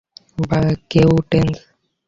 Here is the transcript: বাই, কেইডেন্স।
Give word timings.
বাই, 0.49 0.69
কেইডেন্স। 0.91 1.55